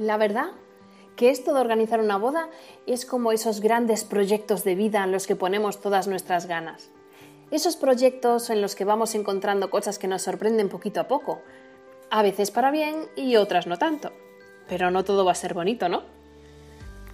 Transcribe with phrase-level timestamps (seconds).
[0.00, 0.52] La verdad
[1.14, 2.48] que esto de organizar una boda
[2.86, 6.88] es como esos grandes proyectos de vida en los que ponemos todas nuestras ganas.
[7.50, 11.42] Esos proyectos en los que vamos encontrando cosas que nos sorprenden poquito a poco,
[12.08, 14.10] a veces para bien y otras no tanto.
[14.70, 16.04] Pero no todo va a ser bonito, ¿no?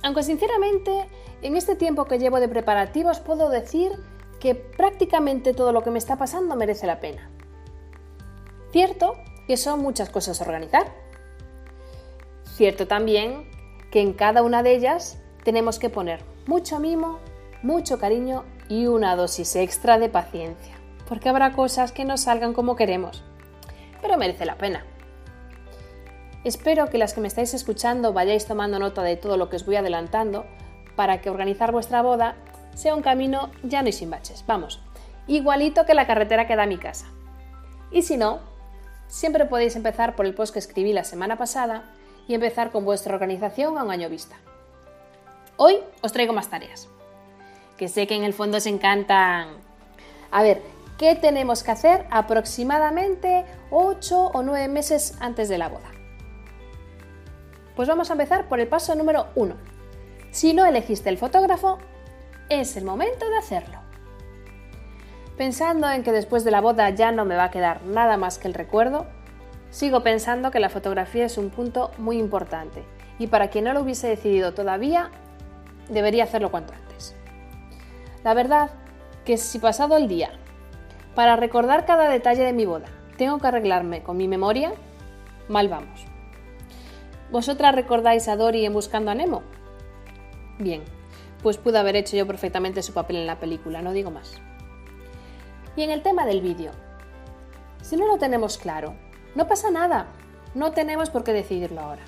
[0.05, 1.09] Aunque sinceramente,
[1.43, 3.91] en este tiempo que llevo de preparativos puedo decir
[4.39, 7.29] que prácticamente todo lo que me está pasando merece la pena.
[8.71, 9.17] Cierto
[9.49, 11.06] que son muchas cosas a organizar.
[12.57, 13.47] Cierto también
[13.91, 17.19] que en cada una de ellas tenemos que poner mucho mimo,
[17.63, 20.75] mucho cariño y una dosis extra de paciencia,
[21.07, 23.23] porque habrá cosas que no salgan como queremos,
[24.01, 24.87] pero merece la pena.
[26.45, 29.67] Espero que las que me estáis escuchando vayáis tomando nota de todo lo que os
[29.67, 30.47] voy adelantando
[30.97, 32.37] para que organizar vuestra boda
[32.75, 34.45] sea un camino llano y sin baches.
[34.47, 34.81] Vamos,
[35.27, 37.05] igualito que la carretera que da a mi casa.
[37.91, 38.41] Y si no,
[39.09, 41.93] siempre podéis empezar por el post que escribí la semana pasada
[42.29, 44.37] y empezar con vuestra organización a un año vista.
[45.57, 46.89] Hoy os traigo más tareas,
[47.77, 49.49] que sé que en el fondo os encantan.
[50.31, 50.63] A ver,
[50.99, 55.91] ¿qué tenemos que hacer aproximadamente 8 o 9 meses antes de la boda?
[57.75, 59.55] Pues vamos a empezar por el paso número 1.
[60.31, 61.79] Si no elegiste el fotógrafo,
[62.49, 63.79] es el momento de hacerlo.
[65.37, 68.39] Pensando en que después de la boda ya no me va a quedar nada más
[68.39, 69.07] que el recuerdo,
[69.77, 72.83] sigo pensando que la fotografía es un punto muy importante
[73.19, 75.11] y para quien no lo hubiese decidido todavía,
[75.91, 77.15] debería hacerlo cuanto antes.
[78.25, 78.71] La verdad
[79.27, 80.31] que si pasado el día,
[81.15, 82.87] para recordar cada detalle de mi boda,
[83.19, 84.73] tengo que arreglarme con mi memoria,
[85.47, 86.07] mal vamos.
[87.31, 89.43] ¿Vosotras recordáis a Dory en Buscando a Nemo?
[90.59, 90.85] Bien,
[91.43, 94.41] pues pude haber hecho yo perfectamente su papel en la película, no digo más.
[95.77, 96.71] Y en el tema del vídeo,
[97.83, 98.95] si no lo tenemos claro,
[99.37, 100.07] no pasa nada,
[100.55, 102.03] no tenemos por qué decidirlo ahora.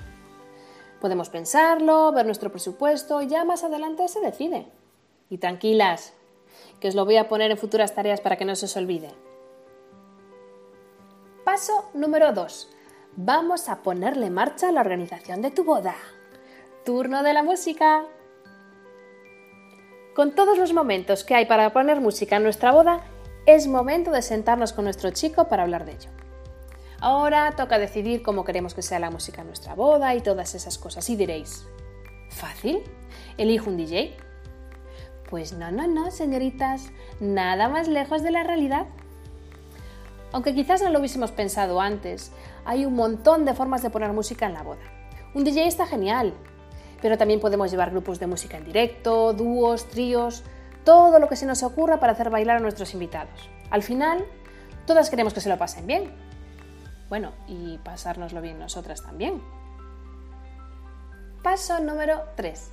[0.99, 4.67] Podemos pensarlo, ver nuestro presupuesto y ya más adelante se decide.
[5.29, 6.13] Y tranquilas,
[6.81, 9.13] que os lo voy a poner en futuras tareas para que no se os olvide.
[11.45, 12.69] Paso número 2
[13.15, 15.95] vamos a ponerle marcha a la organización de tu boda.
[16.85, 18.05] Turno de la música.
[20.15, 23.01] Con todos los momentos que hay para poner música en nuestra boda,
[23.45, 26.09] es momento de sentarnos con nuestro chico para hablar de ello.
[27.01, 30.77] Ahora toca decidir cómo queremos que sea la música en nuestra boda y todas esas
[30.77, 31.09] cosas.
[31.09, 31.65] Y diréis,
[32.29, 32.83] ¿fácil?
[33.37, 34.17] ¿Elijo un DJ?
[35.29, 36.89] Pues no, no, no, señoritas,
[37.21, 38.87] nada más lejos de la realidad.
[40.33, 42.31] Aunque quizás no lo hubiésemos pensado antes,
[42.65, 44.81] hay un montón de formas de poner música en la boda.
[45.33, 46.33] Un DJ está genial,
[47.01, 50.43] pero también podemos llevar grupos de música en directo, dúos, tríos,
[50.83, 53.49] todo lo que se nos ocurra para hacer bailar a nuestros invitados.
[53.69, 54.25] Al final,
[54.85, 56.28] todas queremos que se lo pasen bien.
[57.09, 59.41] Bueno, y pasárnoslo bien nosotras también.
[61.43, 62.71] Paso número 3.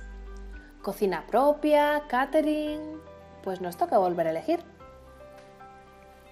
[0.81, 2.79] Cocina propia, catering.
[3.43, 4.59] Pues nos toca volver a elegir.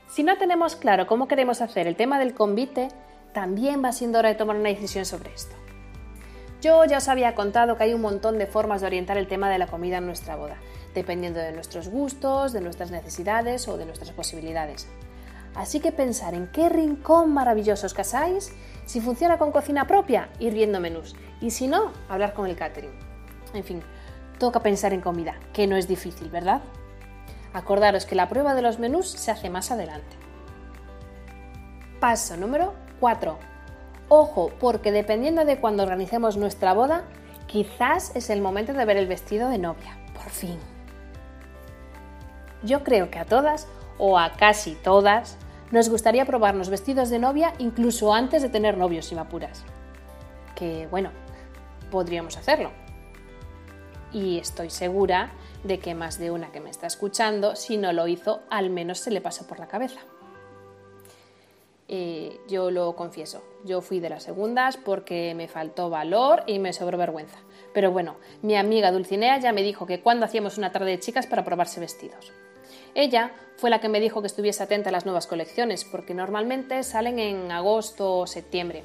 [0.07, 2.89] Si no tenemos claro cómo queremos hacer el tema del convite,
[3.33, 5.55] también va siendo hora de tomar una decisión sobre esto.
[6.61, 9.49] Yo ya os había contado que hay un montón de formas de orientar el tema
[9.49, 10.57] de la comida en nuestra boda,
[10.93, 14.87] dependiendo de nuestros gustos, de nuestras necesidades o de nuestras posibilidades.
[15.55, 18.51] Así que pensar en qué rincón maravilloso os casáis,
[18.85, 22.91] si funciona con cocina propia, ir viendo menús, y si no, hablar con el catering.
[23.53, 23.81] En fin,
[24.37, 26.61] toca pensar en comida, que no es difícil, ¿verdad?
[27.53, 30.17] Acordaros que la prueba de los menús se hace más adelante.
[32.01, 33.37] Paso número 4.
[34.09, 37.03] Ojo, porque dependiendo de cuando organicemos nuestra boda,
[37.47, 40.59] quizás es el momento de ver el vestido de novia, por fin.
[42.61, 43.67] Yo creo que a todas,
[43.97, 45.37] o a casi todas,
[45.75, 49.65] nos gustaría probarnos vestidos de novia incluso antes de tener novios y mapuras.
[50.55, 51.11] Que bueno,
[51.91, 52.71] podríamos hacerlo.
[54.13, 55.33] Y estoy segura
[55.65, 58.99] de que más de una que me está escuchando, si no lo hizo, al menos
[58.99, 59.99] se le pasó por la cabeza.
[61.89, 66.71] Eh, yo lo confieso, yo fui de las segundas porque me faltó valor y me
[66.71, 67.39] sobró vergüenza.
[67.73, 71.27] Pero bueno, mi amiga Dulcinea ya me dijo que cuando hacíamos una tarde de chicas
[71.27, 72.31] para probarse vestidos.
[72.95, 76.83] Ella fue la que me dijo que estuviese atenta a las nuevas colecciones, porque normalmente
[76.83, 78.83] salen en agosto o septiembre.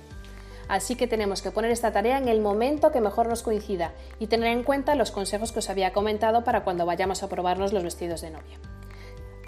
[0.68, 4.28] Así que tenemos que poner esta tarea en el momento que mejor nos coincida y
[4.28, 7.82] tener en cuenta los consejos que os había comentado para cuando vayamos a probarnos los
[7.82, 8.58] vestidos de novia.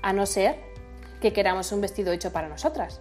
[0.02, 0.56] A no ser
[1.20, 3.00] que queramos un vestido hecho para nosotras,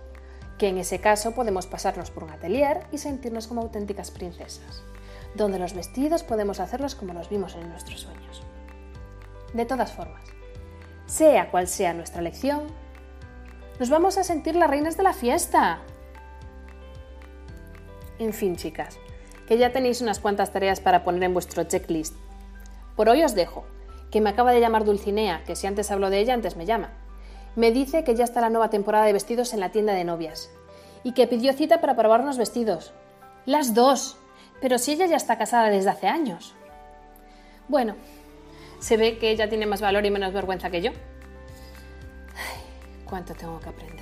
[0.59, 4.83] que en ese caso podemos pasarnos por un atelier y sentirnos como auténticas princesas,
[5.33, 8.43] donde los vestidos podemos hacerlos como los vimos en nuestros sueños.
[9.53, 10.23] De todas formas,
[11.11, 12.61] sea cual sea nuestra elección,
[13.79, 15.81] nos vamos a sentir las reinas de la fiesta,
[18.17, 18.97] en fin, chicas,
[19.45, 22.15] que ya tenéis unas cuantas tareas para poner en vuestro checklist.
[22.95, 23.65] Por hoy os dejo,
[24.09, 26.91] que me acaba de llamar Dulcinea, que si antes hablo de ella, antes me llama.
[27.57, 30.49] Me dice que ya está la nueva temporada de vestidos en la tienda de novias
[31.03, 32.93] y que pidió cita para probar unos vestidos.
[33.45, 34.17] Las dos,
[34.61, 36.55] pero si ella ya está casada desde hace años.
[37.67, 37.95] Bueno,
[38.81, 40.91] se ve que ella tiene más valor y menos vergüenza que yo.
[42.35, 42.59] Ay,
[43.05, 44.00] ¿Cuánto tengo que aprender?